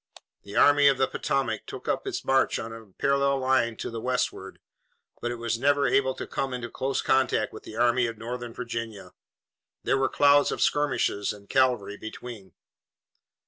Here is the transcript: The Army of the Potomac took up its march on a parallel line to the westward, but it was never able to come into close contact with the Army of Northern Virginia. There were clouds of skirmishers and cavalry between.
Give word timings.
The 0.41 0.55
Army 0.57 0.87
of 0.87 0.97
the 0.97 1.05
Potomac 1.07 1.67
took 1.67 1.87
up 1.87 2.07
its 2.07 2.25
march 2.25 2.57
on 2.57 2.73
a 2.73 2.87
parallel 2.87 3.37
line 3.37 3.75
to 3.77 3.91
the 3.91 4.01
westward, 4.01 4.57
but 5.21 5.29
it 5.29 5.35
was 5.35 5.59
never 5.59 5.85
able 5.87 6.15
to 6.15 6.25
come 6.25 6.55
into 6.55 6.71
close 6.71 7.03
contact 7.03 7.53
with 7.53 7.61
the 7.65 7.75
Army 7.77 8.07
of 8.07 8.17
Northern 8.17 8.51
Virginia. 8.55 9.11
There 9.83 9.99
were 9.99 10.09
clouds 10.09 10.51
of 10.51 10.59
skirmishers 10.59 11.31
and 11.33 11.47
cavalry 11.47 11.97
between. 11.97 12.55